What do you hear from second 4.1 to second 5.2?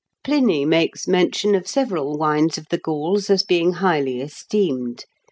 esteemed.